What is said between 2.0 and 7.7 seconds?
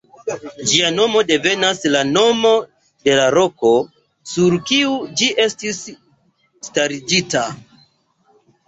nomo de la roko, sur kiu ĝi estis starigita.